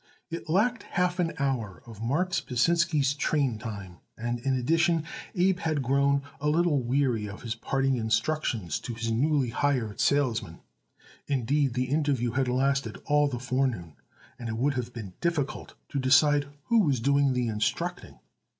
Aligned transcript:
It 0.31 0.49
lacked 0.49 0.81
half 0.81 1.19
an 1.19 1.33
hour 1.37 1.83
of 1.85 2.01
Marks 2.01 2.41
Pasinsky's 2.41 3.13
train 3.13 3.59
time, 3.59 3.97
and, 4.17 4.39
in 4.39 4.55
addition, 4.55 5.03
Abe 5.35 5.59
had 5.59 5.83
grown 5.83 6.23
a 6.39 6.49
little 6.49 6.81
weary 6.81 7.27
of 7.29 7.43
his 7.43 7.53
parting 7.53 7.97
instructions 7.97 8.79
to 8.79 8.95
his 8.95 9.11
newly 9.11 9.49
hired 9.51 9.99
salesman. 9.99 10.61
Indeed, 11.27 11.75
the 11.75 11.83
interview 11.85 12.31
had 12.31 12.47
lasted 12.47 12.99
all 13.05 13.27
the 13.27 13.37
forenoon, 13.37 13.93
and 14.39 14.49
it 14.49 14.57
would 14.57 14.73
have 14.73 14.91
been 14.91 15.13
difficult 15.21 15.75
to 15.89 15.99
decide 15.99 16.47
who 16.63 16.79
was 16.79 16.99
doing 16.99 17.33
the 17.33 17.47
instructing. 17.47 18.17